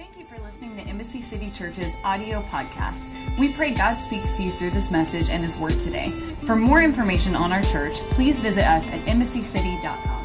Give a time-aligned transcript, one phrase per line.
[0.00, 3.10] Thank you for listening to Embassy City Church's audio podcast.
[3.38, 6.10] We pray God speaks to you through this message and His Word today.
[6.46, 10.24] For more information on our church, please visit us at embassycity.com.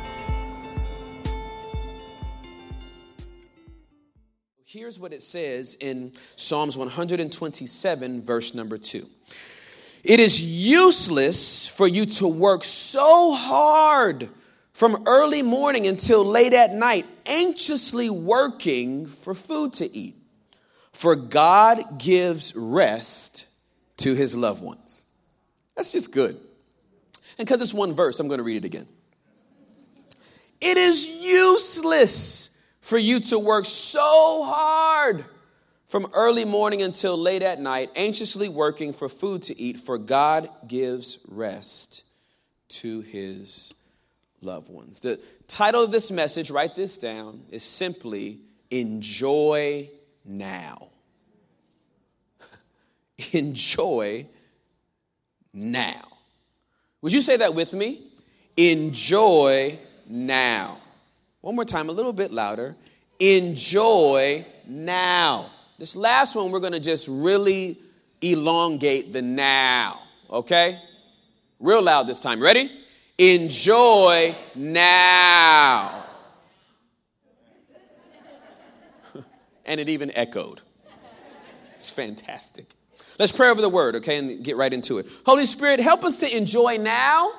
[4.63, 9.05] Here's what it says in Psalms 127, verse number 2.
[10.05, 14.29] It is useless for you to work so hard
[14.75, 20.15] from early morning until late at night, anxiously working for food to eat.
[20.91, 23.47] For God gives rest
[23.99, 25.15] to his loved ones.
[25.77, 26.35] That's just good.
[27.37, 28.85] And because it's one verse, I'm going to read it again.
[30.59, 35.23] It is useless for you to work so hard
[35.85, 40.49] from early morning until late at night, anxiously working for food to eat, for God
[40.67, 42.03] gives rest
[42.67, 43.71] to his
[44.45, 45.01] loved ones.
[45.01, 48.39] The title of this message, write this down, is simply
[48.71, 49.89] Enjoy
[50.23, 50.89] Now.
[53.33, 54.25] Enjoy
[55.53, 56.01] now.
[57.01, 58.07] Would you say that with me?
[58.57, 60.77] Enjoy now.
[61.41, 62.75] One more time, a little bit louder.
[63.19, 65.49] Enjoy now.
[65.77, 67.77] This last one, we're going to just really
[68.21, 70.79] elongate the now, okay?
[71.59, 72.41] Real loud this time.
[72.41, 72.71] Ready?
[73.17, 76.03] Enjoy now.
[79.65, 80.61] and it even echoed.
[81.71, 82.65] It's fantastic.
[83.17, 85.07] Let's pray over the word, okay, and get right into it.
[85.25, 87.31] Holy Spirit, help us to enjoy now.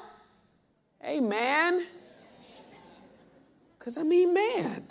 [1.05, 1.85] Amen.
[3.79, 4.83] Because I mean, man,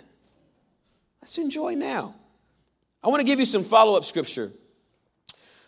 [1.20, 2.14] let's enjoy now.
[3.02, 4.50] I want to give you some follow up scripture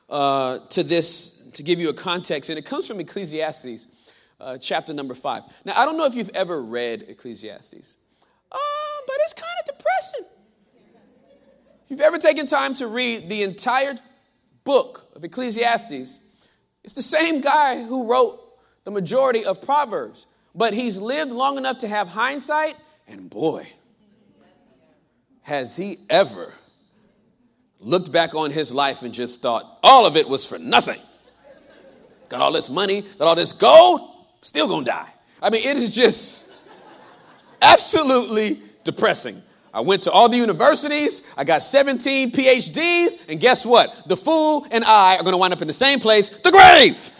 [0.09, 3.98] uh, to this to give you a context, and it comes from Ecclesiastes
[4.41, 5.43] uh, chapter number five.
[5.65, 7.97] Now, I don't know if you've ever read Ecclesiastes,
[8.53, 8.57] uh,
[9.07, 10.27] but it's kind of depressing.
[11.85, 13.95] If you've ever taken time to read the entire
[14.65, 16.21] book of Ecclesiastes,
[16.85, 18.39] it's the same guy who wrote
[18.85, 22.75] the majority of Proverbs, but he's lived long enough to have hindsight,
[23.07, 23.67] and boy,
[25.43, 26.53] has he ever
[27.81, 31.01] looked back on his life and just thought all of it was for nothing.
[32.29, 34.01] Got all this money, got all this gold,
[34.41, 35.09] still gonna die.
[35.43, 36.53] I mean, it is just
[37.63, 39.41] absolutely depressing.
[39.73, 44.09] I went to all the universities, I got 17 PhDs, and guess what?
[44.09, 47.11] The fool and I are gonna wind up in the same place, the grave.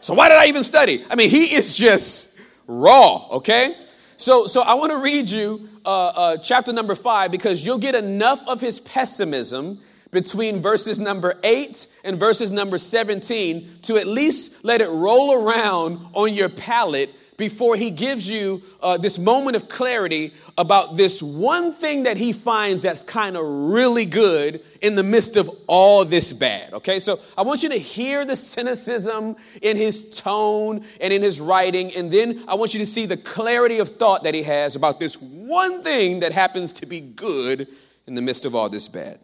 [0.00, 1.04] So why did I even study?
[1.10, 3.76] I mean, he is just raw, okay?
[4.16, 7.94] So, so I want to read you uh, uh, chapter number five because you'll get
[7.94, 9.78] enough of his pessimism
[10.12, 15.98] between verses number 8 and verses number 17 to at least let it roll around
[16.12, 21.72] on your palate before he gives you uh, this moment of clarity about this one
[21.72, 26.32] thing that he finds that's kind of really good in the midst of all this
[26.32, 26.72] bad.
[26.74, 31.40] Okay, so I want you to hear the cynicism in his tone and in his
[31.40, 34.76] writing, and then I want you to see the clarity of thought that he has
[34.76, 37.66] about this one thing that happens to be good
[38.06, 39.18] in the midst of all this bad.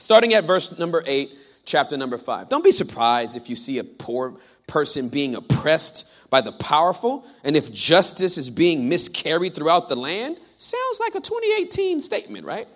[0.00, 1.30] Starting at verse number eight,
[1.66, 2.48] chapter number five.
[2.48, 4.34] Don't be surprised if you see a poor
[4.66, 10.38] person being oppressed by the powerful and if justice is being miscarried throughout the land.
[10.56, 12.66] Sounds like a 2018 statement, right?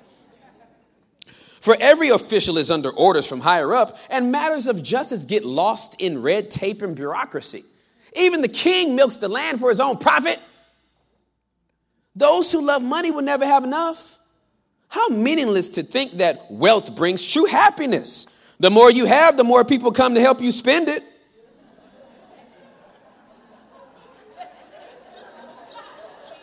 [1.61, 5.99] For every official is under orders from higher up, and matters of justice get lost
[5.99, 7.62] in red tape and bureaucracy.
[8.15, 10.39] Even the king milks the land for his own profit.
[12.15, 14.19] Those who love money will never have enough.
[14.89, 18.27] How meaningless to think that wealth brings true happiness.
[18.61, 21.03] The more you have, the more people come to help you spend it.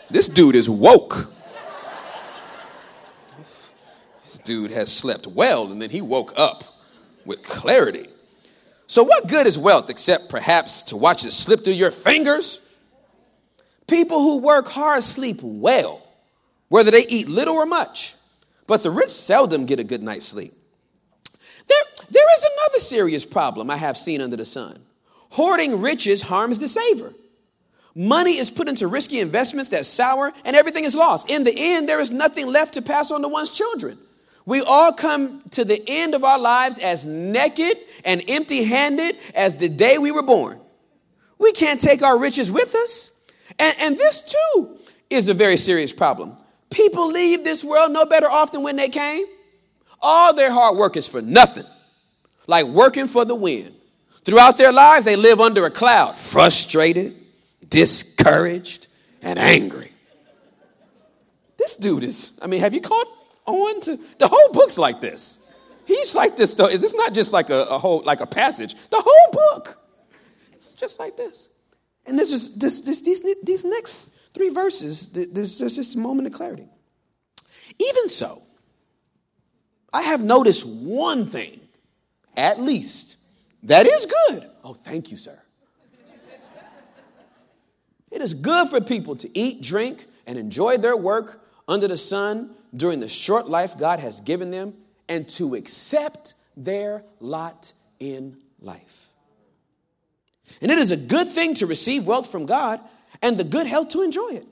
[0.09, 1.33] This dude is woke.
[4.23, 6.63] This dude has slept well and then he woke up
[7.25, 8.07] with clarity.
[8.87, 12.77] So, what good is wealth except perhaps to watch it slip through your fingers?
[13.87, 16.05] People who work hard sleep well,
[16.67, 18.15] whether they eat little or much.
[18.71, 20.53] But the rich seldom get a good night's sleep.
[21.67, 24.79] There, there is another serious problem I have seen under the sun.
[25.31, 27.11] Hoarding riches harms the saver.
[27.95, 31.29] Money is put into risky investments that sour and everything is lost.
[31.29, 33.97] In the end, there is nothing left to pass on to one's children.
[34.45, 37.75] We all come to the end of our lives as naked
[38.05, 40.61] and empty handed as the day we were born.
[41.39, 43.21] We can't take our riches with us.
[43.59, 44.77] And, and this too
[45.09, 46.37] is a very serious problem.
[46.71, 49.25] People leave this world no better off than when they came.
[50.01, 51.65] All their hard work is for nothing,
[52.47, 53.71] like working for the wind.
[54.23, 57.15] Throughout their lives, they live under a cloud, frustrated,
[57.69, 58.87] discouraged,
[59.21, 59.91] and angry.
[61.57, 63.07] This dude is, I mean, have you caught
[63.45, 65.39] on to the whole book's like this.
[65.85, 66.67] He's like this though.
[66.67, 68.75] It's not just like a, a whole like a passage.
[68.89, 69.77] The whole book.
[70.53, 71.53] It's just like this.
[72.05, 76.33] And there's just this, this, these, these next three verses, there's just this moment of
[76.33, 76.67] clarity.
[77.79, 78.41] Even so,
[79.93, 81.59] I have noticed one thing,
[82.37, 83.17] at least,
[83.63, 84.43] that is good.
[84.63, 85.37] Oh, thank you, sir.
[88.11, 92.49] It is good for people to eat, drink, and enjoy their work under the sun
[92.75, 94.73] during the short life God has given them
[95.07, 99.07] and to accept their lot in life.
[100.61, 102.81] And it is a good thing to receive wealth from God
[103.21, 104.45] and the good health to enjoy it.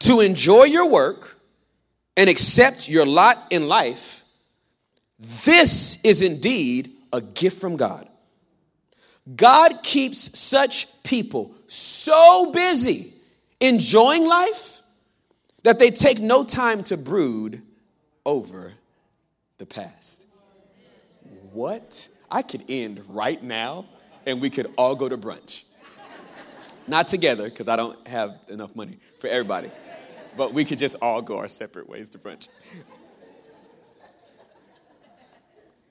[0.00, 1.36] To enjoy your work
[2.16, 4.22] and accept your lot in life,
[5.44, 8.08] this is indeed a gift from God.
[9.34, 13.12] God keeps such people so busy
[13.60, 14.80] enjoying life
[15.64, 17.62] that they take no time to brood
[18.24, 18.72] over
[19.58, 20.26] the past.
[21.52, 22.08] What?
[22.30, 23.86] I could end right now
[24.26, 25.64] and we could all go to brunch.
[26.88, 29.70] Not together, because I don't have enough money for everybody,
[30.36, 32.48] but we could just all go our separate ways to brunch.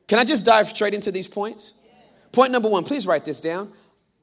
[0.08, 1.82] Can I just dive straight into these points?
[2.32, 3.72] Point number one, please write this down.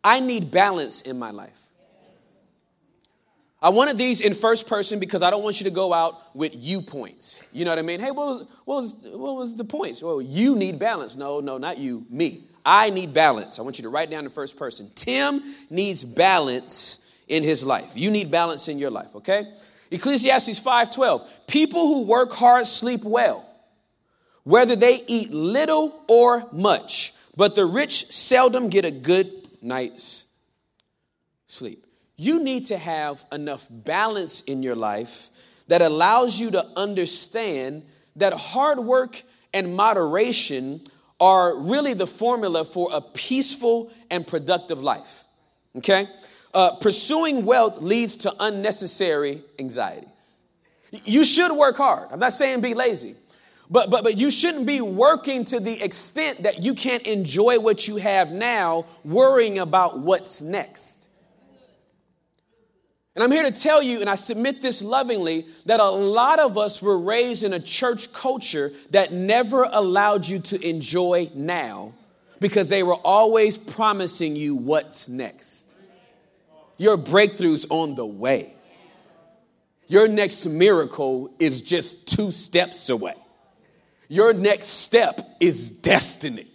[0.03, 1.61] I need balance in my life.
[3.63, 6.55] I wanted these in first person because I don't want you to go out with
[6.55, 7.43] you points.
[7.53, 7.99] You know what I mean?
[7.99, 10.03] Hey, what was, what was, what was the points?
[10.03, 11.17] Well, you need balance.
[11.17, 12.41] No, no, not you, me.
[12.65, 13.59] I need balance.
[13.59, 14.91] I want you to write down in first person.
[14.95, 17.93] Tim needs balance in his life.
[17.95, 19.47] You need balance in your life, okay?
[19.91, 21.47] Ecclesiastes 5:12.
[21.47, 23.45] People who work hard sleep well,
[24.45, 29.31] whether they eat little or much, but the rich seldom get a good
[29.63, 30.27] night's
[31.47, 31.87] sleep.
[32.17, 35.31] You need to have enough balance in your life
[35.69, 37.85] that allows you to understand
[38.17, 39.21] that hard work
[39.53, 40.81] and moderation
[41.21, 45.25] are really the formula for a peaceful and productive life.
[45.77, 46.07] Okay?
[46.53, 50.43] Uh, pursuing wealth leads to unnecessary anxieties.
[51.05, 52.09] You should work hard.
[52.13, 53.15] I'm not saying be lazy.
[53.71, 57.89] But, but, but you shouldn't be working to the extent that you can't enjoy what
[57.89, 61.04] you have now, worrying about what's next.
[63.15, 66.59] And I'm here to tell you, and I submit this lovingly, that a lot of
[66.59, 71.93] us were raised in a church culture that never allowed you to enjoy now
[72.41, 75.77] because they were always promising you what's next.
[76.77, 78.53] Your breakthrough's on the way.
[79.87, 83.15] Your next miracle is just two steps away.
[84.09, 86.47] Your next step is destiny.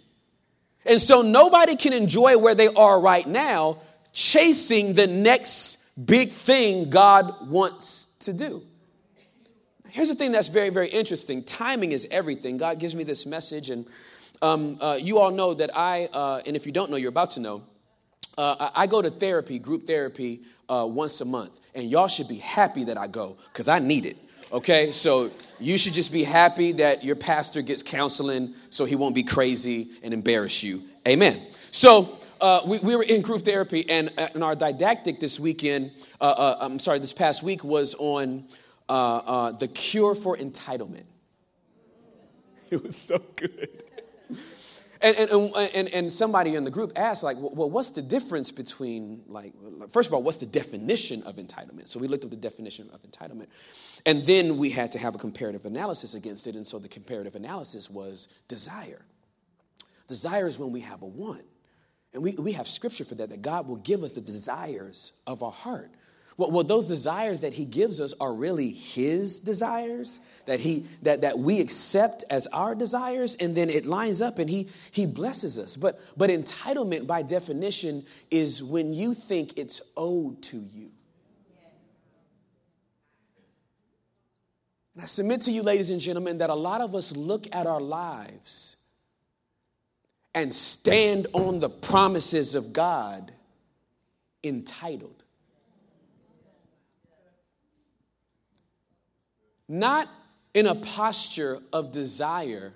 [0.84, 3.78] And so nobody can enjoy where they are right now
[4.12, 8.62] chasing the next big thing God wants to do.
[9.88, 12.58] Here's the thing that's very, very interesting timing is everything.
[12.58, 13.86] God gives me this message, and
[14.40, 17.30] um, uh, you all know that I, uh, and if you don't know, you're about
[17.30, 17.62] to know.
[18.38, 22.38] Uh, I go to therapy, group therapy, uh, once a month, and y'all should be
[22.38, 24.16] happy that I go because I need it.
[24.52, 29.14] Okay, so you should just be happy that your pastor gets counseling so he won't
[29.14, 30.80] be crazy and embarrass you.
[31.06, 31.38] Amen.
[31.70, 35.92] So uh, we, we, were in group therapy, and, uh, and our didactic this weekend,
[36.20, 38.44] uh, uh, I'm sorry, this past week was on
[38.88, 41.04] uh, the cure for entitlement.
[42.70, 43.68] It was so good.
[45.02, 49.22] And, and, and, and somebody in the group asked, like, well, what's the difference between,
[49.26, 49.54] like,
[49.90, 51.88] first of all, what's the definition of entitlement?
[51.88, 53.46] So we looked up the definition of entitlement.
[54.04, 56.54] And then we had to have a comparative analysis against it.
[56.54, 59.02] And so the comparative analysis was desire.
[60.06, 61.42] Desire is when we have a want.
[62.12, 65.42] And we, we have scripture for that, that God will give us the desires of
[65.42, 65.90] our heart.
[66.36, 71.20] Well, well, those desires that he gives us are really his desires that he that,
[71.20, 75.58] that we accept as our desires and then it lines up and he he blesses
[75.58, 80.90] us but but entitlement by definition is when you think it's owed to you
[84.94, 87.66] and i submit to you ladies and gentlemen that a lot of us look at
[87.66, 88.76] our lives
[90.34, 93.32] and stand on the promises of God
[94.44, 95.24] entitled.
[99.68, 100.08] Not
[100.54, 102.72] in a posture of desire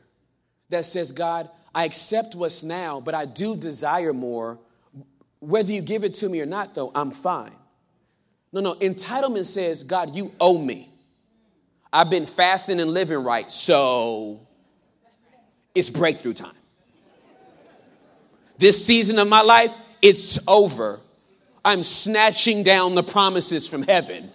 [0.71, 4.59] that says, God, I accept what's now, but I do desire more.
[5.41, 7.53] Whether you give it to me or not, though, I'm fine.
[8.53, 10.89] No, no, entitlement says, God, you owe me.
[11.93, 14.41] I've been fasting and living right, so
[15.75, 16.53] it's breakthrough time.
[18.59, 21.01] This season of my life, it's over.
[21.65, 24.31] I'm snatching down the promises from heaven.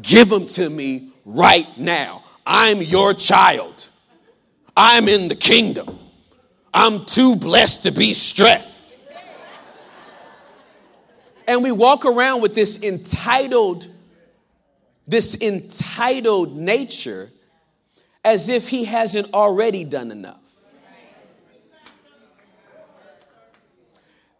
[0.00, 2.22] Give them to me right now.
[2.46, 3.88] I'm your child.
[4.76, 5.98] I'm in the kingdom.
[6.72, 8.96] I'm too blessed to be stressed.
[11.46, 13.86] And we walk around with this entitled,
[15.06, 17.28] this entitled nature
[18.24, 20.41] as if he hasn't already done enough.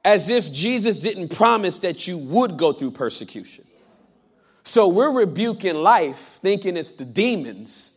[0.05, 3.65] As if Jesus didn't promise that you would go through persecution.
[4.65, 7.93] So we're rebuking life thinking it's the demons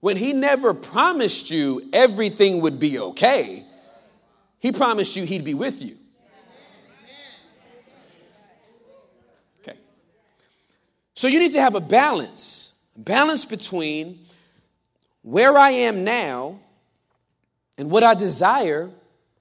[0.00, 3.64] when he never promised you everything would be okay.
[4.58, 5.96] He promised you he'd be with you.
[9.60, 9.78] Okay.
[11.14, 14.20] So you need to have a balance, balance between
[15.22, 16.58] where I am now
[17.76, 18.90] and what I desire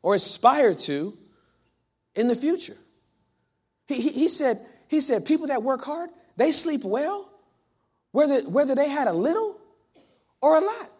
[0.07, 1.13] or aspire to
[2.15, 2.77] in the future.
[3.89, 7.29] He, he, he, said, he said, people that work hard, they sleep well,
[8.13, 9.59] whether, whether they had a little
[10.39, 10.91] or a lot.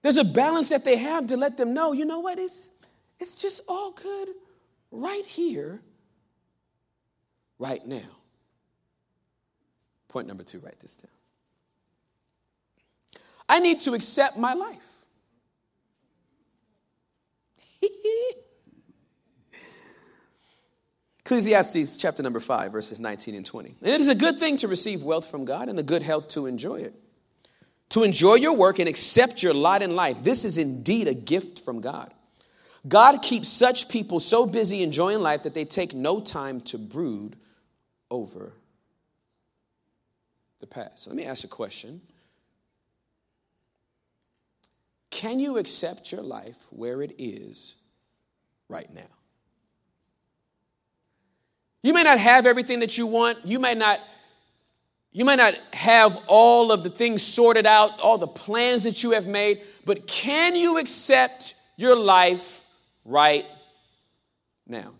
[0.00, 2.70] There's a balance that they have to let them know, you know what, it's,
[3.20, 4.28] it's just all good
[4.90, 5.82] right here,
[7.58, 8.08] right now.
[10.08, 11.12] Point number two, write this down.
[13.50, 14.97] I need to accept my life.
[21.24, 23.74] Ecclesiastes chapter number 5, verses 19 and 20.
[23.82, 26.28] And it is a good thing to receive wealth from God and the good health
[26.30, 26.94] to enjoy it.
[27.90, 30.22] To enjoy your work and accept your lot in life.
[30.22, 32.12] This is indeed a gift from God.
[32.86, 37.36] God keeps such people so busy enjoying life that they take no time to brood
[38.10, 38.52] over
[40.60, 41.06] the past.
[41.06, 42.00] Let me ask a question
[45.10, 47.76] can you accept your life where it is
[48.68, 49.02] right now?
[51.82, 53.38] You may not have everything that you want.
[53.44, 54.00] You may not
[55.10, 59.12] you may not have all of the things sorted out, all the plans that you
[59.12, 62.68] have made, but can you accept your life
[63.04, 63.46] right
[64.66, 64.92] now?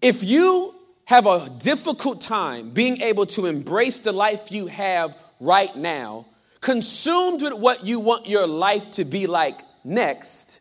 [0.00, 0.74] If you
[1.04, 6.26] have a difficult time being able to embrace the life you have right now,
[6.60, 10.60] consumed with what you want your life to be like next,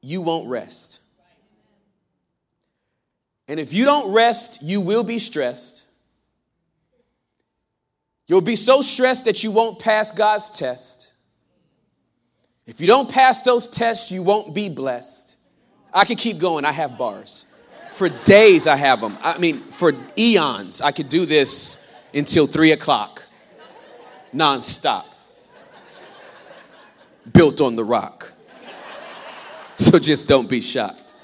[0.00, 1.00] you won't rest.
[3.48, 5.86] And if you don't rest, you will be stressed.
[8.26, 11.12] You'll be so stressed that you won't pass God's test.
[12.66, 15.36] If you don't pass those tests, you won't be blessed.
[15.94, 16.64] I could keep going.
[16.64, 17.44] I have bars.
[17.90, 19.16] For days, I have them.
[19.22, 21.82] I mean, for eons, I could do this
[22.12, 23.25] until three o'clock
[24.36, 25.04] nonstop.
[27.32, 28.32] Built on the rock.
[29.76, 31.14] So just don't be shocked.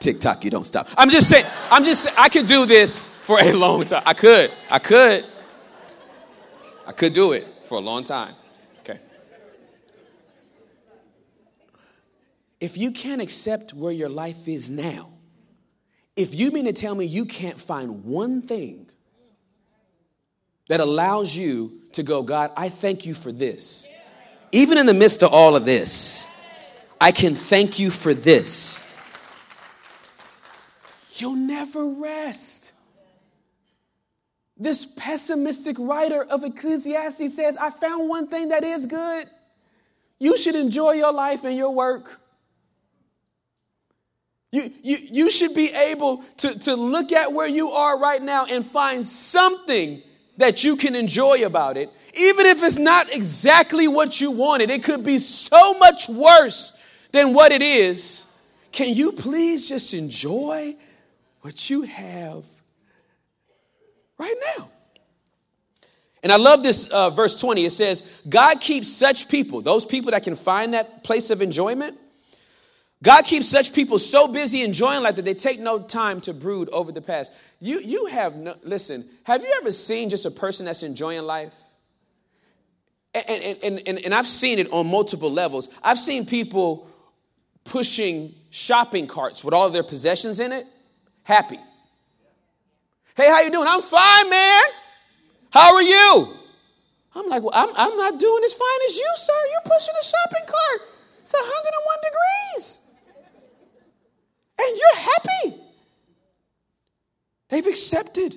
[0.00, 0.86] TikTok, you don't stop.
[0.96, 4.02] I'm just saying, I'm just I could do this for a long time.
[4.06, 5.24] I could, I could.
[6.86, 8.32] I could do it for a long time.
[8.80, 8.98] Okay.
[12.60, 15.10] If you can't accept where your life is now,
[16.16, 18.88] if you mean to tell me you can't find one thing
[20.68, 23.88] that allows you to go, God, I thank you for this.
[24.52, 26.28] Even in the midst of all of this,
[27.00, 28.84] I can thank you for this.
[31.16, 32.72] You'll never rest.
[34.56, 39.26] This pessimistic writer of Ecclesiastes says, I found one thing that is good.
[40.18, 42.20] You should enjoy your life and your work.
[44.50, 48.46] You, you, you should be able to, to look at where you are right now
[48.46, 50.02] and find something
[50.38, 54.70] that you can enjoy about it, even if it's not exactly what you wanted.
[54.70, 56.72] It could be so much worse
[57.12, 58.24] than what it is.
[58.72, 60.74] Can you please just enjoy
[61.40, 62.44] what you have
[64.16, 64.68] right now?
[66.22, 67.64] And I love this uh, verse 20.
[67.64, 71.96] It says, God keeps such people, those people that can find that place of enjoyment,
[73.02, 76.68] God keeps such people so busy enjoying life that they take no time to brood
[76.70, 77.32] over the past.
[77.60, 81.54] You, you have no, listen, have you ever seen just a person that's enjoying life?
[83.14, 85.78] And, and, and, and I've seen it on multiple levels.
[85.82, 86.88] I've seen people
[87.64, 90.64] pushing shopping carts with all their possessions in it,
[91.22, 91.58] happy.
[93.16, 93.66] Hey, how you doing?
[93.68, 94.62] I'm fine, man.
[95.50, 96.26] How are you?
[97.14, 99.32] I'm like, well, I'm, I'm not doing as fine as you, sir.
[99.52, 100.80] You're pushing a shopping cart.
[101.20, 102.87] It's 101 degrees
[104.58, 105.62] and you're happy.
[107.48, 108.34] They've accepted.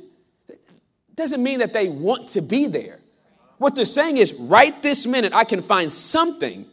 [1.15, 2.99] Doesn't mean that they want to be there.
[3.57, 6.65] What they're saying is, right this minute, I can find something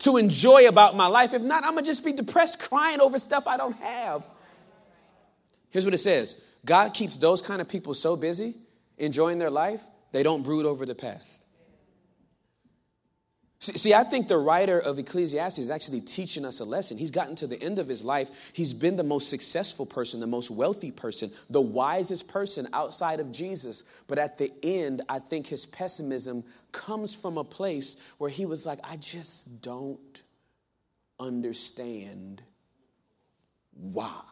[0.00, 1.32] to enjoy about my life.
[1.32, 4.24] If not, I'm gonna just be depressed, crying over stuff I don't have.
[5.70, 8.54] Here's what it says God keeps those kind of people so busy,
[8.98, 11.46] enjoying their life, they don't brood over the past.
[13.60, 16.96] See, I think the writer of Ecclesiastes is actually teaching us a lesson.
[16.96, 18.52] He's gotten to the end of his life.
[18.54, 23.32] He's been the most successful person, the most wealthy person, the wisest person outside of
[23.32, 24.04] Jesus.
[24.06, 28.64] But at the end, I think his pessimism comes from a place where he was
[28.64, 30.22] like, I just don't
[31.18, 32.42] understand
[33.72, 34.22] why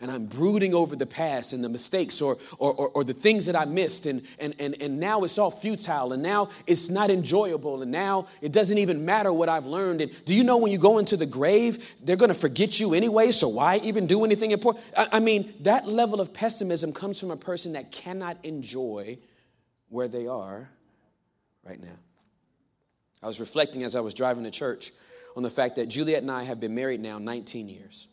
[0.00, 3.46] and I'm brooding over the past and the mistakes or, or, or, or, the things
[3.46, 7.10] that I missed, and, and, and, and now it's all futile, and now it's not
[7.10, 10.00] enjoyable, and now it doesn't even matter what I've learned.
[10.00, 12.94] And do you know when you go into the grave, they're going to forget you
[12.94, 14.84] anyway, so why even do anything important?
[14.96, 19.18] I, I mean, that level of pessimism comes from a person that cannot enjoy
[19.88, 20.68] where they are
[21.64, 21.96] right now.
[23.20, 24.92] I was reflecting as I was driving to church
[25.36, 28.06] on the fact that Juliet and I have been married now 19 years.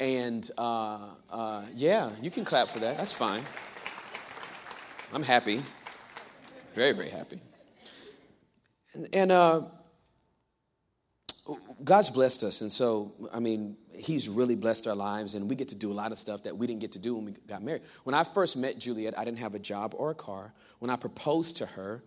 [0.00, 2.98] And uh, uh, yeah, you can clap for that.
[2.98, 3.42] That's fine.
[5.12, 5.62] I'm happy.
[6.74, 7.40] Very, very happy.
[8.94, 9.62] And, and uh,
[11.82, 12.60] God's blessed us.
[12.60, 15.94] And so, I mean, He's really blessed our lives, and we get to do a
[15.94, 17.82] lot of stuff that we didn't get to do when we got married.
[18.04, 20.52] When I first met Juliet, I didn't have a job or a car.
[20.78, 22.04] When I proposed to her,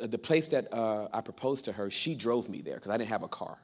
[0.00, 3.10] the, place that uh, I proposed to her, she drove me there because I didn't
[3.10, 3.58] have a car.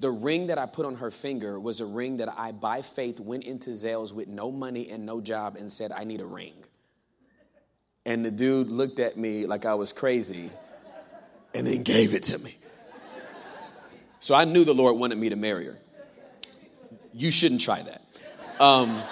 [0.00, 3.18] The ring that I put on her finger was a ring that I, by faith,
[3.18, 6.52] went into Zales with no money and no job and said, I need a ring.
[8.04, 10.50] And the dude looked at me like I was crazy
[11.54, 12.54] and then gave it to me.
[14.18, 15.76] So I knew the Lord wanted me to marry her.
[17.14, 18.02] You shouldn't try that.
[18.60, 19.02] Um,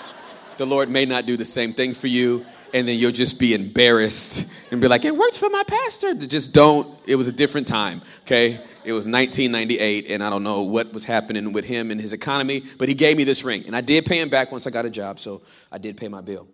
[0.58, 2.44] the Lord may not do the same thing for you,
[2.75, 6.12] and then you'll just be embarrassed and be like, it worked for my pastor.
[6.14, 6.88] Just don't.
[7.07, 8.59] It was a different time, okay?
[8.85, 12.62] It was 1998, and I don't know what was happening with him and his economy,
[12.78, 13.62] but he gave me this ring.
[13.69, 15.40] And I did pay him back once I got a job, so
[15.71, 16.49] I did pay my bill.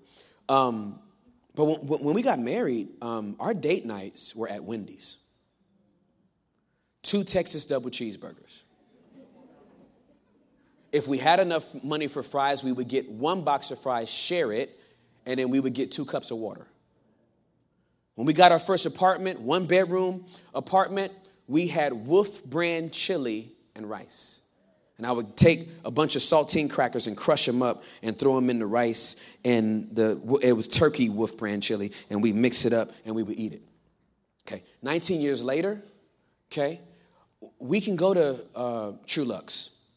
[0.50, 1.00] Um,
[1.55, 5.25] but when, when, we got married, um, our date nights were at Wendy's.
[7.02, 8.61] Two Texas double cheeseburgers.
[10.93, 14.52] If we had enough money for fries, we would get one box of fries, share
[14.52, 14.76] it,
[15.26, 16.67] and then we would get two cups of water.
[18.15, 21.13] When we got our first apartment, one bedroom apartment,
[21.47, 24.43] we had Wolf brand chili and rice.
[24.99, 28.35] And I would take a bunch of saltine crackers and crush them up and throw
[28.35, 29.39] them in the rice.
[29.43, 31.93] And the, it was turkey Wolf brand chili.
[32.11, 33.63] And we mix it up and we would eat it.
[34.47, 34.63] Okay.
[34.83, 35.80] 19 years later,
[36.52, 36.80] okay,
[37.59, 38.93] we can go to uh.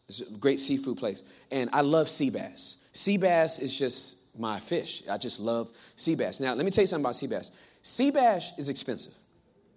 [0.07, 1.23] It's a great seafood place.
[1.51, 2.87] And I love sea bass.
[2.93, 5.03] Sea bass is just my fish.
[5.09, 6.39] I just love sea bass.
[6.39, 7.51] Now, let me tell you something about sea bass.
[7.81, 9.13] Sea bass is expensive.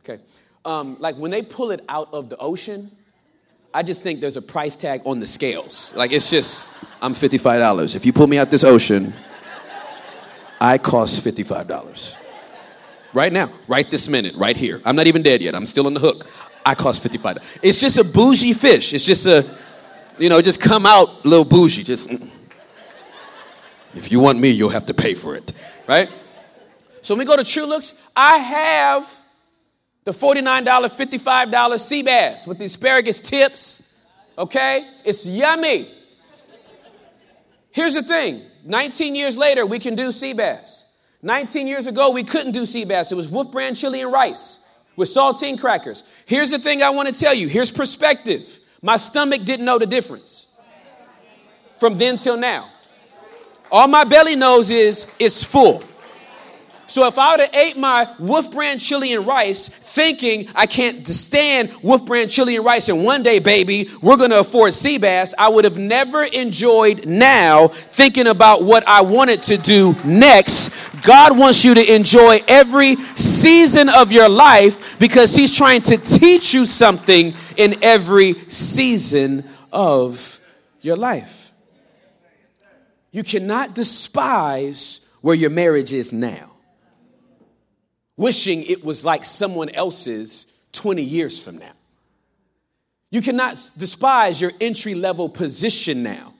[0.04, 0.20] Okay
[0.66, 2.90] um, like when they pull it out of the ocean,
[3.72, 5.94] I just think there's a price tag on the scales.
[5.94, 6.68] Like it's just,
[7.00, 7.94] I'm $55.
[7.94, 9.14] If you pull me out this ocean,
[10.60, 12.22] I cost $55.
[13.14, 14.82] Right now, right this minute, right here.
[14.84, 15.54] I'm not even dead yet.
[15.54, 16.26] I'm still on the hook.
[16.64, 17.60] I cost $55.
[17.62, 18.92] It's just a bougie fish.
[18.92, 19.46] It's just a,
[20.18, 21.84] you know, just come out a little bougie.
[21.84, 22.28] Just, mm.
[23.96, 25.52] If you want me, you'll have to pay for it,
[25.86, 26.08] right?
[27.02, 29.08] So when we go to Truluck's, I have
[30.04, 33.94] the $49, $55 sea bass with the asparagus tips.
[34.38, 34.86] Okay?
[35.04, 35.88] It's yummy.
[37.72, 40.84] Here's the thing 19 years later, we can do sea bass.
[41.22, 43.10] 19 years ago, we couldn't do sea bass.
[43.10, 46.04] It was Wolf Brand chili and rice with saltine crackers.
[46.26, 48.58] Here's the thing I want to tell you here's perspective.
[48.82, 50.52] My stomach didn't know the difference
[51.78, 52.68] from then till now.
[53.70, 55.82] All my belly knows is it's full.
[56.88, 61.06] So if I would have ate my Wolf Brand chili and rice thinking I can't
[61.06, 64.98] stand Wolf Brand chili and rice and one day, baby, we're going to afford sea
[64.98, 71.02] bass, I would have never enjoyed now thinking about what I wanted to do next.
[71.02, 76.54] God wants you to enjoy every season of your life because He's trying to teach
[76.54, 80.40] you something in every season of
[80.82, 81.45] your life.
[83.16, 86.50] You cannot despise where your marriage is now
[88.18, 91.72] wishing it was like someone else's 20 years from now.
[93.10, 96.34] You cannot despise your entry level position now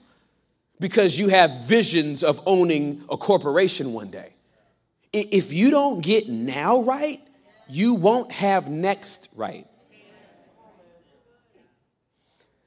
[0.79, 4.29] because you have visions of owning a corporation one day.
[5.11, 7.17] If you don't get now right,
[7.67, 9.65] you won't have next right.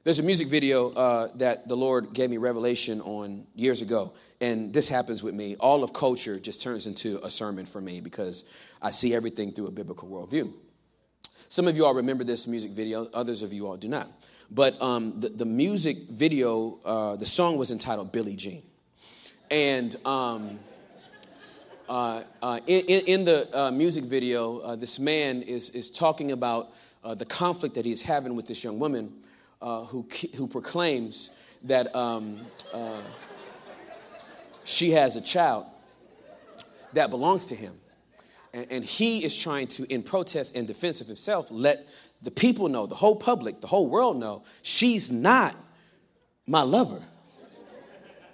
[0.03, 4.73] There's a music video uh, that the Lord gave me revelation on years ago, and
[4.73, 5.55] this happens with me.
[5.59, 9.67] All of culture just turns into a sermon for me because I see everything through
[9.67, 10.51] a biblical worldview.
[11.49, 14.07] Some of you all remember this music video, others of you all do not.
[14.49, 18.63] But um, the, the, music video, uh, the song was entitled Billie Jean.
[19.51, 20.57] And um,
[21.87, 26.71] uh, uh, in, in, the uh, music video, uh, this man is, is talking about
[27.03, 29.13] the conflict that he's having with this young woman
[29.61, 32.41] uh, who, who proclaims that um,
[34.63, 35.65] she has a child
[36.93, 37.73] that belongs to him.
[38.53, 41.87] And, and he is trying to, in protest and defense of himself, let
[42.21, 45.55] the people know, the whole public, the whole world know, she's not
[46.45, 47.01] my lover.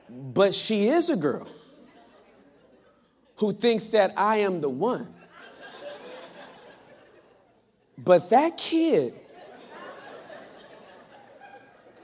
[0.09, 1.47] But she is a girl
[3.37, 5.13] who thinks that I am the one.
[7.97, 9.13] But that kid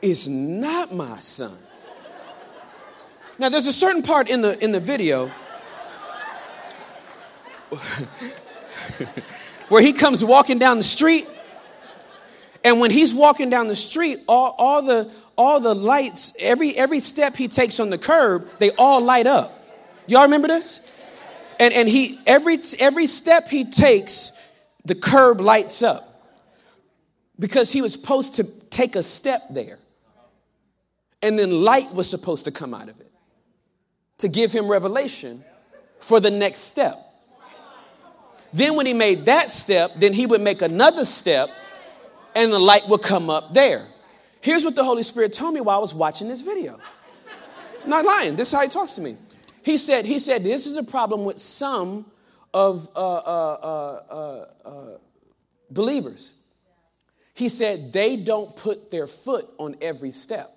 [0.04, 1.58] is not my son.
[3.39, 5.28] Now, there's a certain part in the, in the video
[9.70, 11.28] where he comes walking down the street.
[12.63, 17.00] And when he's walking down the street, all, all, the, all the lights, every, every
[17.00, 19.52] step he takes on the curb, they all light up.
[20.06, 20.89] Y'all remember this?
[21.60, 24.34] And, and he, every, every step he takes,
[24.86, 26.10] the curb lights up.
[27.39, 29.80] Because he was supposed to take a step there.
[31.24, 33.10] And then light was supposed to come out of it
[34.20, 35.42] to give him revelation
[36.00, 37.00] for the next step.
[38.52, 41.50] Then, when he made that step, then he would make another step
[42.36, 43.88] and the light would come up there.
[44.42, 46.78] Here's what the Holy Spirit told me while I was watching this video.
[47.84, 48.36] I'm not lying.
[48.36, 49.18] This is how he talks to me.
[49.64, 52.06] He said, he said, this is a problem with some
[52.54, 54.98] of uh, uh, uh, uh
[55.72, 56.40] believers.
[57.34, 60.52] He said, they don't put their foot on every step.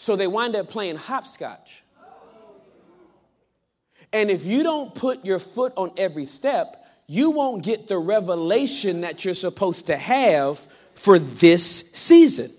[0.00, 1.82] So they wind up playing hopscotch.
[4.14, 9.02] And if you don't put your foot on every step, you won't get the revelation
[9.02, 10.58] that you're supposed to have
[10.94, 12.50] for this season.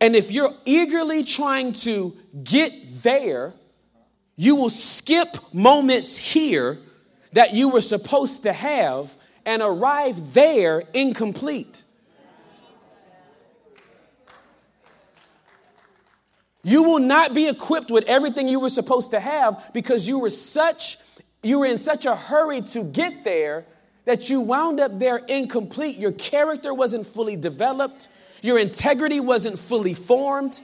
[0.00, 2.12] And if you're eagerly trying to
[2.42, 2.72] get
[3.04, 3.54] there,
[4.34, 6.76] you will skip moments here
[7.34, 9.14] that you were supposed to have
[9.46, 11.84] and arrive there incomplete.
[16.64, 20.30] You will not be equipped with everything you were supposed to have because you were
[20.30, 20.98] such
[21.42, 23.64] you were in such a hurry to get there
[24.04, 25.96] that you wound up there incomplete.
[25.96, 28.08] Your character wasn't fully developed.
[28.42, 30.60] Your integrity wasn't fully formed.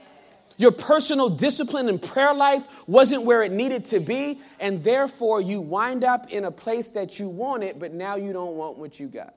[0.56, 4.40] Your personal discipline and prayer life wasn't where it needed to be.
[4.60, 8.56] And therefore, you wind up in a place that you wanted, but now you don't
[8.56, 9.34] want what you got.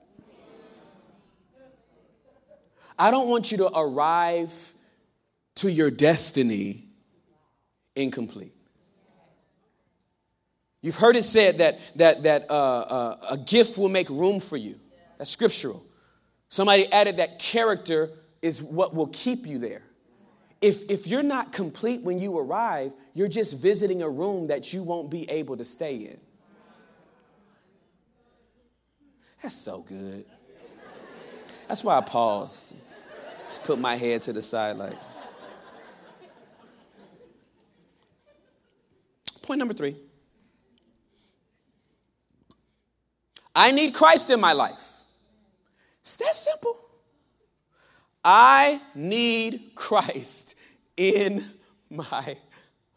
[2.98, 4.74] I don't want you to arrive
[5.58, 6.84] to your destiny
[7.96, 8.54] incomplete.
[10.82, 14.58] You've heard it said that, that, that uh, uh, a gift will make room for
[14.58, 14.80] you.
[15.18, 15.84] That's scriptural.
[16.50, 18.10] Somebody added that character
[18.42, 19.82] is what will keep you there.
[20.62, 24.84] If, if you're not complete when you arrive, you're just visiting a room that you
[24.84, 26.18] won't be able to stay in.
[29.42, 30.26] That's so good.
[31.68, 32.76] That's why I paused.
[33.46, 35.07] Just put my head to the side, like.
[39.48, 39.96] Point number three
[43.56, 45.02] I need Christ in my life.
[46.02, 46.78] It's that simple.
[48.24, 50.56] I need Christ
[50.98, 51.46] in
[51.90, 52.36] my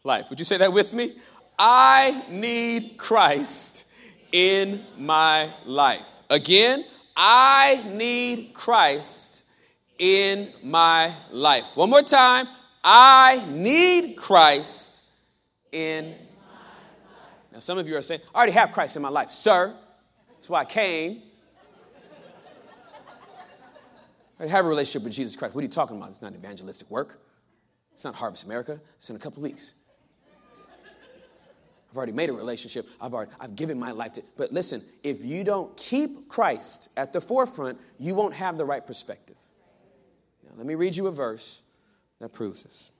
[0.03, 0.29] life.
[0.29, 1.13] Would you say that with me?
[1.57, 3.87] I need Christ
[4.33, 6.19] in my life.
[6.29, 6.83] Again,
[7.15, 9.45] I need Christ
[9.97, 11.77] in my life.
[11.77, 12.47] One more time.
[12.83, 15.05] I need Christ
[15.71, 16.13] in
[17.51, 19.31] now, some of you are saying, I already have Christ in my life.
[19.31, 19.73] Sir,
[20.35, 21.21] that's why I came.
[24.39, 25.53] I have a relationship with Jesus Christ.
[25.53, 26.09] What are you talking about?
[26.09, 27.19] It's not evangelistic work.
[27.93, 28.79] It's not Harvest America.
[28.97, 29.75] It's in a couple weeks.
[31.91, 32.85] I've already made a relationship.
[33.01, 34.23] I've already I've given my life to.
[34.37, 38.85] But listen, if you don't keep Christ at the forefront, you won't have the right
[38.85, 39.35] perspective.
[40.43, 41.63] Now, let me read you a verse
[42.19, 42.93] that proves this.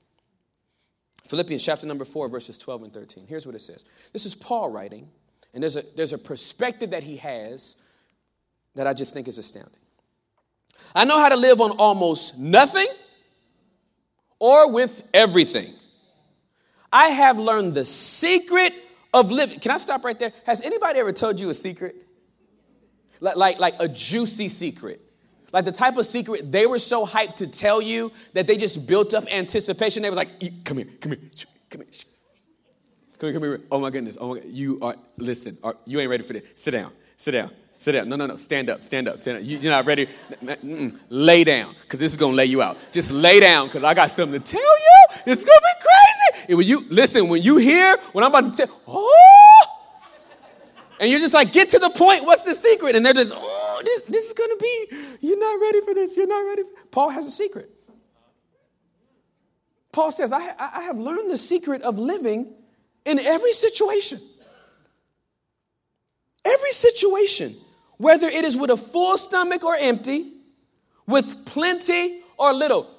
[1.22, 3.26] Philippians chapter number 4, verses 12 and 13.
[3.28, 3.86] Here's what it says.
[4.12, 5.08] This is Paul writing,
[5.54, 7.82] and there's a, there's a perspective that he has
[8.76, 9.74] that I just think is astounding.
[10.96, 12.88] I know how to live on almost nothing
[14.40, 15.72] or with everything.
[16.92, 18.74] I have learned the secret
[19.14, 19.60] of living.
[19.60, 20.34] Can I stop right there?
[20.46, 21.96] Has anybody ever told you a secret?
[23.20, 25.00] Like, like, like a juicy secret.
[25.52, 28.88] Like the type of secret they were so hyped to tell you that they just
[28.88, 30.02] built up anticipation.
[30.04, 31.22] They were like, come here, come here,
[31.70, 31.90] come here.
[33.22, 33.62] Come here, come here.
[33.72, 34.18] Oh my goodness.
[34.20, 34.42] Oh my.
[34.46, 36.44] You are, listen, are, you ain't ready for this.
[36.56, 38.10] Sit down, sit down, sit down.
[38.10, 38.38] No, no, no.
[38.38, 39.44] Stand up, stand up, stand up.
[39.44, 40.08] You, are not ready.
[40.44, 40.98] Mm-mm.
[41.10, 42.78] Lay down, because this is going to lay you out.
[42.92, 45.18] Just lay down, because I got something to tell you.
[45.28, 46.46] It's going to be crazy.
[46.50, 49.82] And when you listen, when you hear what I'm about to tell, oh,
[51.00, 52.24] and you're just like, get to the point.
[52.26, 52.96] What's the secret?
[52.96, 54.88] And they're just, oh, this, this is gonna be.
[55.22, 56.16] You're not ready for this.
[56.16, 56.64] You're not ready.
[56.92, 57.70] Paul has a secret.
[59.92, 62.54] Paul says, I, I have learned the secret of living
[63.06, 64.20] in every situation.
[66.46, 67.52] Every situation,
[67.98, 70.32] whether it is with a full stomach or empty,
[71.08, 72.90] with plenty or little.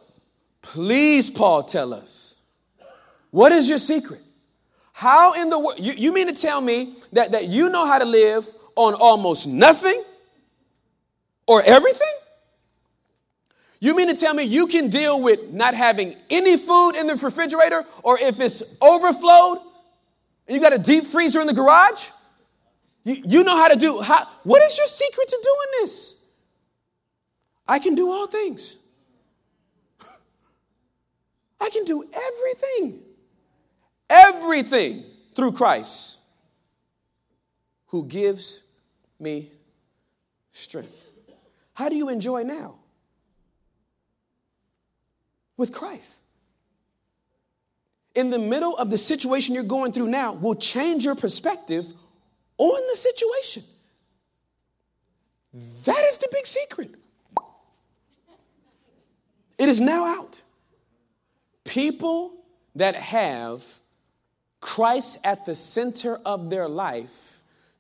[0.61, 2.37] Please, Paul, tell us.
[3.31, 4.21] What is your secret?
[4.93, 5.81] How in the world?
[5.81, 9.47] You, you mean to tell me that, that you know how to live on almost
[9.47, 10.01] nothing
[11.47, 12.09] or everything?
[13.81, 17.17] You mean to tell me you can deal with not having any food in the
[17.17, 19.59] refrigerator or if it's overflowed
[20.47, 22.11] and you got a deep freezer in the garage?
[23.05, 26.25] You, you know how to do, how, what is your secret to doing this?
[27.67, 28.87] I can do all things.
[31.61, 33.01] I can do everything,
[34.09, 35.03] everything
[35.35, 36.19] through Christ
[37.87, 38.73] who gives
[39.19, 39.51] me
[40.53, 41.09] strength.
[41.75, 42.75] How do you enjoy now?
[45.57, 46.23] With Christ.
[48.15, 51.87] In the middle of the situation you're going through now, will change your perspective
[52.59, 53.63] on the situation.
[55.85, 56.91] That is the big secret.
[59.59, 60.41] It is now out.
[61.65, 63.65] People that have
[64.61, 67.32] Christ at the center of their life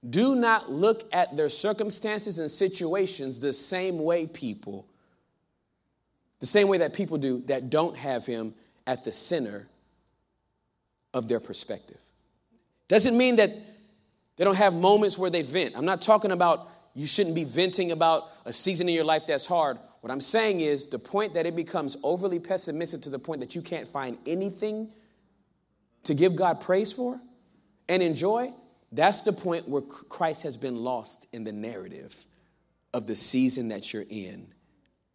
[0.08, 4.86] do not look at their circumstances and situations the same way people,
[6.40, 8.54] the same way that people do that don't have Him
[8.86, 9.66] at the center
[11.14, 12.00] of their perspective.
[12.88, 13.50] Doesn't mean that
[14.36, 15.76] they don't have moments where they vent.
[15.76, 19.46] I'm not talking about you shouldn't be venting about a season in your life that's
[19.46, 19.78] hard.
[20.00, 23.54] What I'm saying is the point that it becomes overly pessimistic to the point that
[23.54, 24.90] you can't find anything
[26.04, 27.20] to give God praise for
[27.88, 28.52] and enjoy,
[28.92, 32.14] that's the point where Christ has been lost in the narrative
[32.92, 34.46] of the season that you're in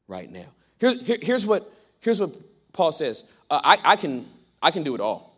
[0.07, 0.47] right now.
[0.79, 1.63] Here, here, here's, what,
[1.99, 2.31] here's what
[2.73, 4.25] Paul says uh, I, I, can,
[4.61, 5.35] I can do it all.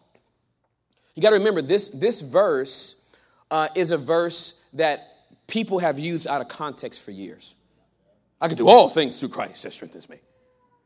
[1.15, 3.17] You got to remember, this, this verse
[3.51, 5.05] uh, is a verse that
[5.47, 7.55] people have used out of context for years.
[8.39, 10.17] I can do all things through Christ that strengthens me.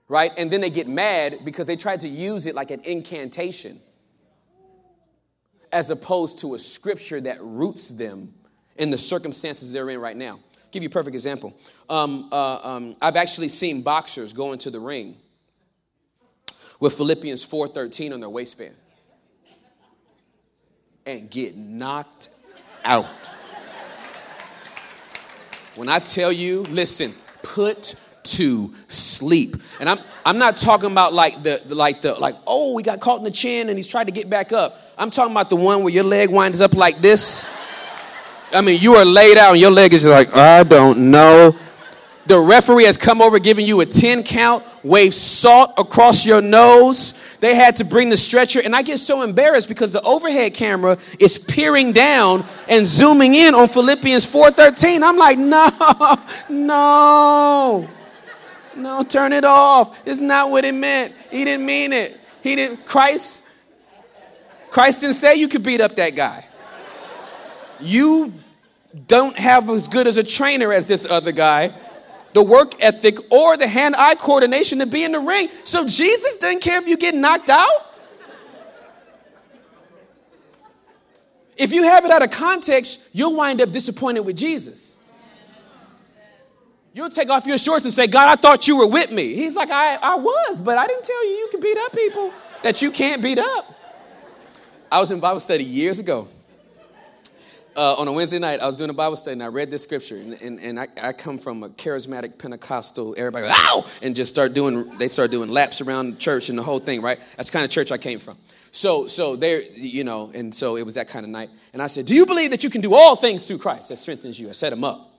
[0.10, 0.32] Right?
[0.38, 3.80] And then they get mad because they tried to use it like an incantation
[5.74, 8.34] as opposed to a scripture that roots them
[8.78, 10.34] in the circumstances they're in right now.
[10.34, 11.54] I'll give you a perfect example.
[11.90, 15.18] Um, uh, um, I've actually seen boxers go into the ring
[16.80, 18.76] with Philippians 4:13 on their waistband
[21.06, 22.30] and get knocked
[22.86, 23.06] out.
[25.76, 29.56] When I tell you, listen, put to sleep.
[29.80, 33.00] And I'm I'm not talking about like the, the like the like oh we got
[33.00, 34.80] caught in the chin and he's tried to get back up.
[34.98, 37.50] I'm talking about the one where your leg winds up like this.
[38.54, 41.56] I mean, you are laid out and your leg is just like I don't know.
[42.26, 47.38] The referee has come over giving you a 10 count, wave salt across your nose.
[47.40, 50.98] They had to bring the stretcher, and I get so embarrassed because the overhead camera
[51.20, 55.04] is peering down and zooming in on Philippians 4:13.
[55.04, 55.70] I'm like, no,
[56.50, 57.90] no,
[58.78, 60.08] no, turn it off.
[60.08, 61.14] It's not what it meant.
[61.30, 62.18] He didn't mean it.
[62.42, 62.86] He didn't.
[62.86, 63.43] Christ,
[64.74, 66.44] Christ didn't say you could beat up that guy.
[67.80, 68.34] You
[69.06, 71.72] don't have as good as a trainer as this other guy
[72.34, 75.48] the work ethic, or the hand eye coordination to be in the ring.
[75.66, 77.70] So Jesus doesn't care if you get knocked out.
[81.56, 84.98] If you have it out of context, you'll wind up disappointed with Jesus.
[86.94, 89.36] You'll take off your shorts and say, God, I thought you were with me.
[89.36, 92.34] He's like, I, I was, but I didn't tell you you can beat up people
[92.64, 93.83] that you can't beat up.
[94.94, 96.28] I was in Bible study years ago
[97.76, 99.82] uh, on a Wednesday night, I was doing a Bible study and I read this
[99.82, 100.18] scripture.
[100.18, 103.88] And, and, and I, I, come from a charismatic Pentecostal, everybody goes, ow!
[104.04, 107.02] And just start doing, they start doing laps around the church and the whole thing,
[107.02, 107.20] right?
[107.38, 108.38] That's the kind of church I came from.
[108.70, 111.50] So, so there, you know, and so it was that kind of night.
[111.74, 113.98] And I said, Do you believe that you can do all things through Christ that
[113.98, 114.50] strengthens you?
[114.50, 115.10] I set them up.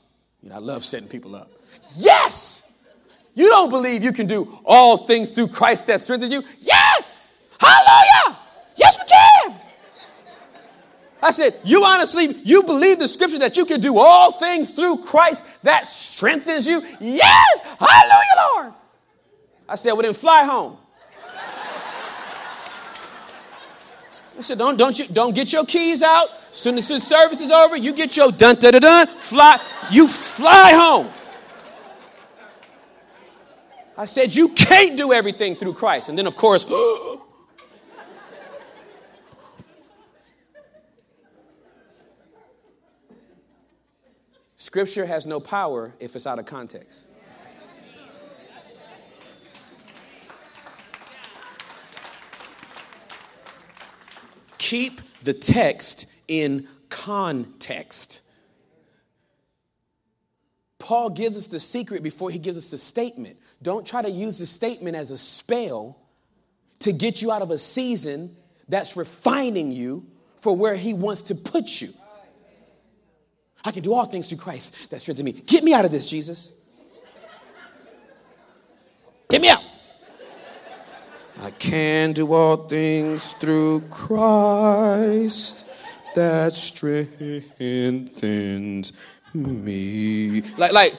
[0.41, 1.51] You know, I love setting people up.
[1.97, 2.73] Yes!
[3.35, 6.43] You don't believe you can do all things through Christ that strengthens you?
[6.61, 7.41] Yes!
[7.61, 8.39] Hallelujah!
[8.77, 9.64] Yes, we can!
[11.25, 14.99] I said, You honestly, you believe the scripture that you can do all things through
[14.99, 16.83] Christ that strengthens you?
[17.01, 17.77] Yes!
[17.79, 18.75] Hallelujah, Lord.
[19.67, 20.77] I said, Well, then fly home.
[24.37, 26.27] I said, don't, don't, you, don't get your keys out.
[26.51, 29.61] As soon as the service is over, you get your dun da da dun, fly,
[29.93, 31.09] you fly home.
[33.97, 36.11] I said, You can't do everything through Christ.
[36.11, 36.65] And then, of course,
[44.65, 47.05] Scripture has no power if it's out of context.
[54.57, 58.23] Keep the text in context.
[60.79, 63.37] Paul gives us the secret before he gives us the statement.
[63.61, 65.99] Don't try to use the statement as a spell
[66.79, 68.35] to get you out of a season
[68.67, 71.91] that's refining you for where he wants to put you.
[73.65, 75.33] I can do all things through Christ that strengthens me.
[75.33, 76.61] Get me out of this, Jesus.
[79.31, 79.63] Get me out.
[81.41, 85.69] I can do all things through Christ
[86.15, 87.13] that strengthens
[89.35, 90.43] me.
[90.57, 90.95] Like, like,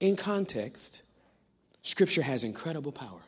[0.00, 1.02] in context,
[1.82, 3.20] scripture has incredible power.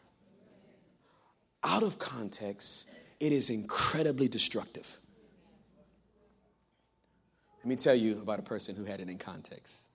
[1.64, 2.90] Out of context,
[3.22, 4.96] it is incredibly destructive.
[7.58, 9.90] Let me tell you about a person who had it in context.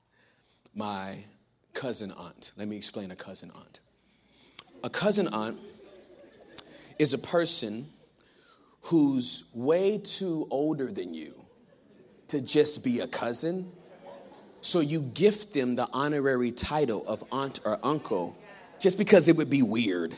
[0.73, 1.17] My
[1.73, 2.53] cousin aunt.
[2.55, 3.81] Let me explain a cousin aunt.
[4.81, 5.57] A cousin aunt
[6.99, 7.87] is a person
[8.83, 11.33] who's way too older than you
[12.29, 13.69] to just be a cousin.
[14.61, 18.37] So you gift them the honorary title of aunt or uncle
[18.79, 20.15] just because it would be weird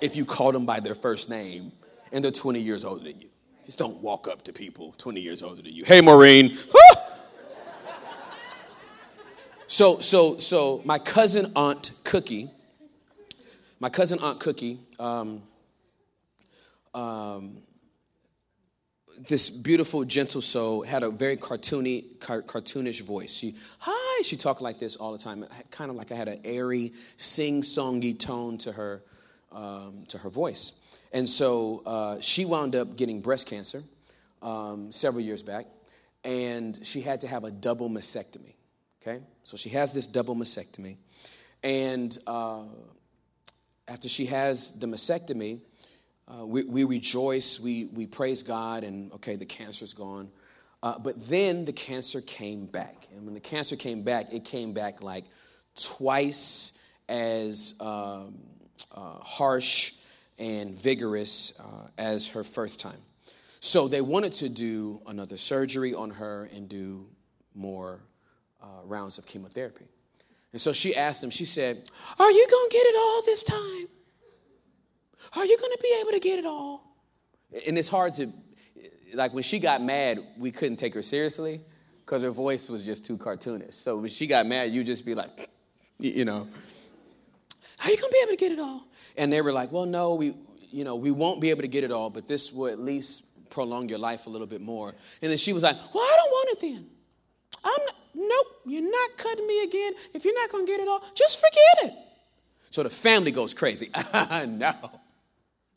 [0.00, 1.72] if you called them by their first name
[2.12, 3.28] and they're 20 years older than you.
[3.64, 5.84] Just don't walk up to people 20 years older than you.
[5.84, 6.56] Hey, Maureen.
[9.66, 12.48] so, so, so my cousin Aunt Cookie,
[13.80, 15.42] my cousin Aunt Cookie, um,
[16.94, 17.56] um,
[19.28, 23.34] this beautiful, gentle soul had a very cartoony, car- cartoonish voice.
[23.34, 26.40] She, hi, she talked like this all the time, kind of like I had an
[26.44, 29.02] airy, sing-songy tone to her,
[29.52, 30.80] um, to her voice.
[31.12, 33.82] And so uh, she wound up getting breast cancer
[34.42, 35.66] um, several years back,
[36.24, 38.54] and she had to have a double mastectomy.
[39.02, 40.96] Okay, so she has this double mastectomy,
[41.62, 42.64] and uh,
[43.88, 45.60] after she has the mastectomy,
[46.28, 50.28] uh, we, we, rejoice, we, we praise God, and okay, the cancer's gone.
[50.82, 53.06] Uh, but then the cancer came back.
[53.14, 55.24] And when the cancer came back, it came back like
[55.76, 58.34] twice as um,
[58.94, 59.92] uh, harsh
[60.38, 62.98] and vigorous uh, as her first time.
[63.60, 67.06] So they wanted to do another surgery on her and do
[67.54, 68.00] more
[68.62, 69.86] uh, rounds of chemotherapy.
[70.52, 71.82] And so she asked him, she said,
[72.18, 73.88] Are you going to get it all this time?
[75.36, 76.96] Are you going to be able to get it all?
[77.66, 78.28] And it's hard to,
[79.14, 81.60] like when she got mad, we couldn't take her seriously
[82.04, 83.74] because her voice was just too cartoonish.
[83.74, 85.48] So when she got mad, you'd just be like,
[85.98, 86.46] you know,
[87.84, 88.86] are you going to be able to get it all?
[89.16, 90.34] And they were like, well, no, we,
[90.70, 93.50] you know, we won't be able to get it all, but this will at least
[93.50, 94.94] prolong your life a little bit more.
[95.22, 96.86] And then she was like, well, I don't want it then.
[97.64, 99.92] I'm not, nope, you're not cutting me again.
[100.14, 101.98] If you're not going to get it all, just forget it.
[102.70, 103.90] So the family goes crazy.
[104.46, 104.74] no.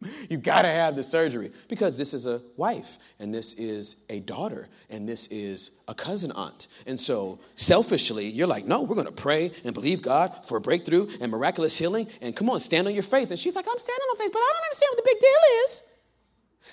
[0.30, 4.20] You got to have the surgery because this is a wife and this is a
[4.22, 6.68] daughter and this is a cousin aunt.
[6.88, 10.62] And so, selfishly, you're like, no, we're going to pray and believe God for a
[10.62, 12.08] breakthrough and miraculous healing.
[12.22, 13.32] And come on, stand on your faith.
[13.32, 15.44] And she's like, I'm standing on faith, but I don't understand what the big deal
[15.66, 15.88] is.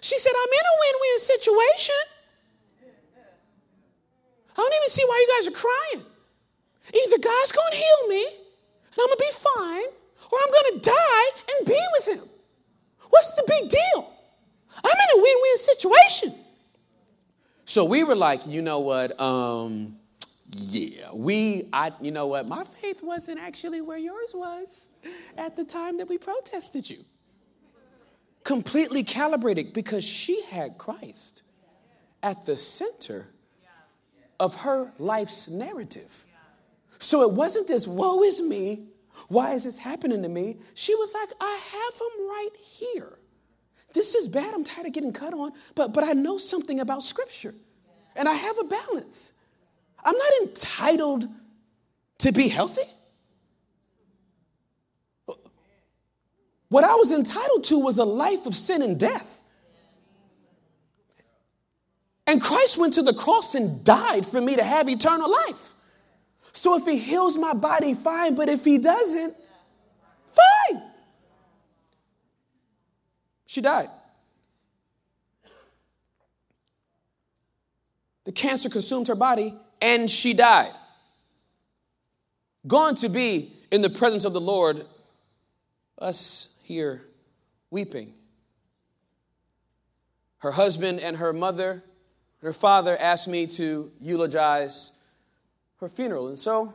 [0.01, 2.03] She said, I'm in a win win situation.
[4.53, 6.07] I don't even see why you guys are crying.
[6.95, 9.89] Either God's going to heal me and I'm going to be fine,
[10.33, 12.29] or I'm going to die and be with Him.
[13.11, 14.13] What's the big deal?
[14.85, 16.33] I'm in a win win situation.
[17.65, 19.21] So we were like, you know what?
[19.21, 19.97] Um,
[20.53, 22.49] yeah, we, I, you know what?
[22.49, 24.89] My faith wasn't actually where yours was
[25.37, 27.05] at the time that we protested you.
[28.45, 31.43] Completely calibrated because she had Christ
[32.23, 33.27] at the center
[34.39, 36.25] of her life's narrative.
[36.99, 38.87] So it wasn't this, woe is me,
[39.29, 40.57] why is this happening to me?
[40.75, 43.19] She was like, I have him right here.
[43.95, 44.53] This is bad.
[44.53, 47.55] I'm tired of getting cut on, but, but I know something about Scripture
[48.15, 49.33] and I have a balance.
[50.05, 51.29] I'm not entitled
[52.19, 52.83] to be healthy.
[56.69, 59.43] What I was entitled to was a life of sin and death.
[62.27, 65.76] And Christ went to the cross and died for me to have eternal life.
[66.57, 69.35] So if he heals my body, fine, but if he doesn't,
[70.31, 70.83] fine.
[73.47, 73.89] She died.
[78.25, 80.73] The cancer consumed her body and she died.
[82.67, 84.87] Gone to be in the presence of the Lord,
[85.99, 87.03] us here
[87.71, 88.15] weeping.
[90.39, 91.83] Her husband and her mother and
[92.47, 94.96] Her father asked me to eulogize
[95.79, 96.29] her funeral.
[96.29, 96.75] And so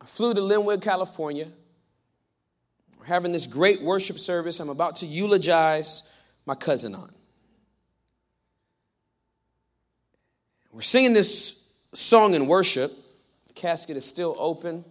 [0.00, 1.48] I flew to Lynwood, California.
[2.98, 4.60] We're having this great worship service.
[4.60, 6.12] I'm about to eulogize
[6.46, 7.12] my cousin on.
[10.72, 12.90] We're singing this song in worship.
[13.46, 14.84] The casket is still open.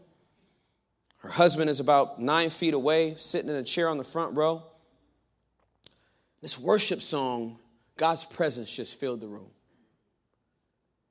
[1.17, 4.63] Her husband is about nine feet away, sitting in a chair on the front row.
[6.41, 7.57] This worship song,
[7.97, 9.49] God's presence just filled the room.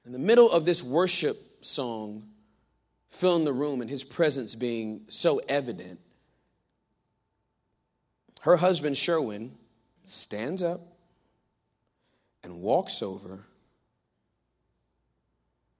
[0.05, 2.29] In the middle of this worship song,
[3.09, 6.01] filling the room and his presence being so evident,
[8.43, 9.53] her husband, Sherwin,
[10.07, 10.81] stands up
[12.43, 13.41] and walks over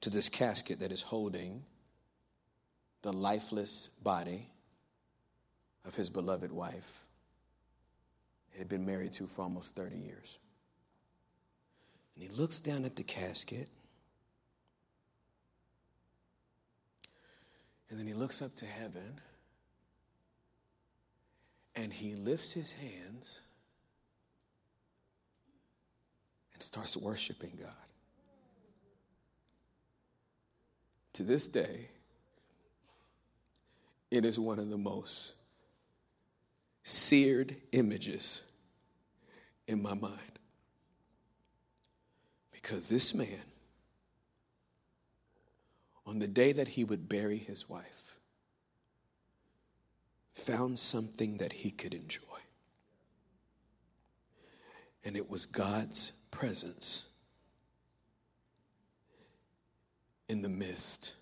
[0.03, 1.65] to this casket that is holding
[3.03, 4.47] the lifeless body
[5.87, 7.07] of his beloved wife
[8.53, 10.39] he had been married to for almost 30 years.
[12.15, 13.69] And he looks down at the casket.
[17.91, 19.21] And then he looks up to heaven.
[21.75, 23.41] And he lifts his hands
[26.53, 27.71] and starts worshiping God.
[31.15, 31.89] To this day,
[34.11, 35.35] it is one of the most
[36.83, 38.51] seared images
[39.67, 40.39] in my mind.
[42.53, 43.29] Because this man,
[46.11, 48.19] on the day that he would bury his wife,
[50.33, 52.21] found something that he could enjoy.
[55.05, 57.09] And it was God's presence
[60.29, 61.15] in the midst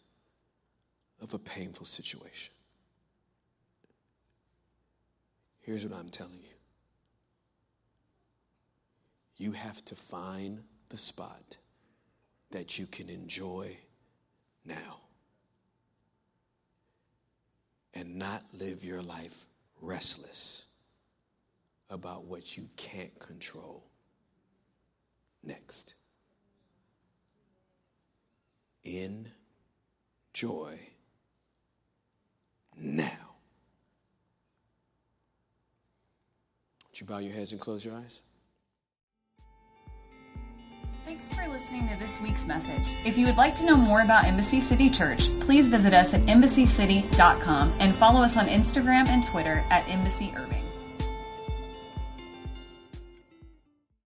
[1.21, 2.55] of a painful situation.
[5.61, 6.57] Here's what I'm telling you
[9.37, 11.59] you have to find the spot
[12.53, 13.77] that you can enjoy
[14.69, 15.01] now
[17.95, 19.47] and not live your life
[19.81, 20.67] restless
[21.91, 23.83] about what you can't control
[25.43, 25.95] next.
[28.85, 30.79] Enjoy
[32.77, 33.05] now.
[36.91, 38.23] Would you bow your heads and close your eyes?
[41.09, 42.95] Thanks for listening to this week's message.
[43.03, 46.21] If you would like to know more about Embassy City Church, please visit us at
[46.25, 50.58] embassycity.com and follow us on Instagram and Twitter at Embassy Urban.